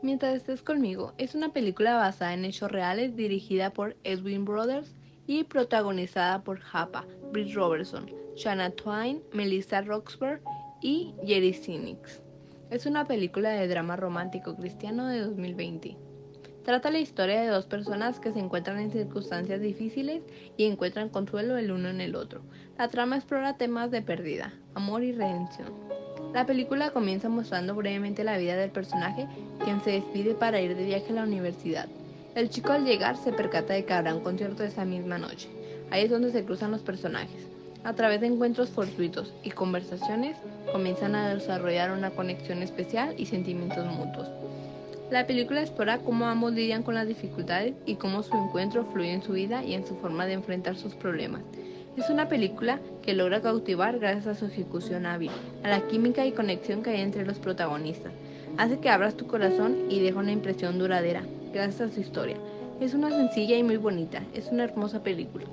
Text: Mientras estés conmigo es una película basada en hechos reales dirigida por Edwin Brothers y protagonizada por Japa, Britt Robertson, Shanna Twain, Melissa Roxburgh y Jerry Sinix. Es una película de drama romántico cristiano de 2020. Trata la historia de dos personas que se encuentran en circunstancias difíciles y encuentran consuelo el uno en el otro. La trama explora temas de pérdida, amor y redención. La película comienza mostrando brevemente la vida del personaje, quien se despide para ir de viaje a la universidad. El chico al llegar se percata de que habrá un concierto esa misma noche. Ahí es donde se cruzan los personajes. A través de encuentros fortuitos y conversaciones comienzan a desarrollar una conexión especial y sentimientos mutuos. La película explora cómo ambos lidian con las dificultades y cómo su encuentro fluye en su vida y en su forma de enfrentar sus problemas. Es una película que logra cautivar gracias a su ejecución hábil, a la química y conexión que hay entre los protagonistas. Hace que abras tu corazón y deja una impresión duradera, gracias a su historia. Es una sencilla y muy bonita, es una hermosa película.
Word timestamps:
Mientras 0.00 0.36
estés 0.36 0.62
conmigo 0.62 1.12
es 1.18 1.34
una 1.34 1.52
película 1.52 1.96
basada 1.96 2.32
en 2.32 2.44
hechos 2.44 2.70
reales 2.70 3.16
dirigida 3.16 3.70
por 3.70 3.96
Edwin 4.04 4.44
Brothers 4.44 4.94
y 5.26 5.42
protagonizada 5.42 6.42
por 6.44 6.60
Japa, 6.60 7.04
Britt 7.32 7.52
Robertson, 7.54 8.08
Shanna 8.36 8.70
Twain, 8.70 9.20
Melissa 9.32 9.82
Roxburgh 9.82 10.40
y 10.80 11.14
Jerry 11.26 11.52
Sinix. 11.52 12.22
Es 12.70 12.86
una 12.86 13.08
película 13.08 13.50
de 13.50 13.66
drama 13.66 13.96
romántico 13.96 14.54
cristiano 14.54 15.08
de 15.08 15.20
2020. 15.20 15.96
Trata 16.62 16.90
la 16.92 17.00
historia 17.00 17.40
de 17.40 17.48
dos 17.48 17.66
personas 17.66 18.20
que 18.20 18.32
se 18.32 18.38
encuentran 18.38 18.78
en 18.78 18.92
circunstancias 18.92 19.60
difíciles 19.60 20.22
y 20.56 20.66
encuentran 20.66 21.08
consuelo 21.08 21.56
el 21.56 21.72
uno 21.72 21.88
en 21.88 22.00
el 22.00 22.14
otro. 22.14 22.42
La 22.76 22.88
trama 22.88 23.16
explora 23.16 23.56
temas 23.56 23.90
de 23.90 24.02
pérdida, 24.02 24.52
amor 24.74 25.02
y 25.02 25.12
redención. 25.12 25.97
La 26.32 26.44
película 26.44 26.90
comienza 26.90 27.28
mostrando 27.28 27.74
brevemente 27.74 28.22
la 28.22 28.36
vida 28.36 28.54
del 28.56 28.70
personaje, 28.70 29.26
quien 29.64 29.82
se 29.82 29.92
despide 29.92 30.34
para 30.34 30.60
ir 30.60 30.76
de 30.76 30.84
viaje 30.84 31.10
a 31.10 31.14
la 31.14 31.22
universidad. 31.22 31.88
El 32.34 32.50
chico 32.50 32.72
al 32.72 32.84
llegar 32.84 33.16
se 33.16 33.32
percata 33.32 33.72
de 33.72 33.84
que 33.84 33.94
habrá 33.94 34.14
un 34.14 34.22
concierto 34.22 34.62
esa 34.62 34.84
misma 34.84 35.18
noche. 35.18 35.48
Ahí 35.90 36.04
es 36.04 36.10
donde 36.10 36.30
se 36.30 36.44
cruzan 36.44 36.70
los 36.70 36.82
personajes. 36.82 37.48
A 37.82 37.94
través 37.94 38.20
de 38.20 38.26
encuentros 38.26 38.68
fortuitos 38.68 39.32
y 39.42 39.50
conversaciones 39.50 40.36
comienzan 40.70 41.14
a 41.14 41.34
desarrollar 41.34 41.92
una 41.92 42.10
conexión 42.10 42.62
especial 42.62 43.14
y 43.16 43.26
sentimientos 43.26 43.86
mutuos. 43.86 44.28
La 45.10 45.26
película 45.26 45.62
explora 45.62 45.98
cómo 45.98 46.26
ambos 46.26 46.52
lidian 46.52 46.82
con 46.82 46.94
las 46.94 47.08
dificultades 47.08 47.74
y 47.86 47.94
cómo 47.94 48.22
su 48.22 48.36
encuentro 48.36 48.84
fluye 48.92 49.12
en 49.12 49.22
su 49.22 49.32
vida 49.32 49.64
y 49.64 49.72
en 49.72 49.86
su 49.86 49.96
forma 49.96 50.26
de 50.26 50.34
enfrentar 50.34 50.76
sus 50.76 50.94
problemas. 50.94 51.40
Es 51.98 52.10
una 52.10 52.28
película 52.28 52.78
que 53.02 53.12
logra 53.12 53.42
cautivar 53.42 53.98
gracias 53.98 54.28
a 54.28 54.34
su 54.36 54.46
ejecución 54.46 55.04
hábil, 55.04 55.32
a 55.64 55.68
la 55.68 55.80
química 55.88 56.24
y 56.24 56.30
conexión 56.30 56.84
que 56.84 56.90
hay 56.90 57.00
entre 57.00 57.26
los 57.26 57.40
protagonistas. 57.40 58.12
Hace 58.56 58.78
que 58.78 58.88
abras 58.88 59.16
tu 59.16 59.26
corazón 59.26 59.90
y 59.90 59.98
deja 59.98 60.20
una 60.20 60.30
impresión 60.30 60.78
duradera, 60.78 61.24
gracias 61.52 61.90
a 61.90 61.92
su 61.92 62.00
historia. 62.00 62.36
Es 62.80 62.94
una 62.94 63.10
sencilla 63.10 63.56
y 63.56 63.64
muy 63.64 63.78
bonita, 63.78 64.22
es 64.32 64.46
una 64.52 64.62
hermosa 64.62 65.02
película. 65.02 65.44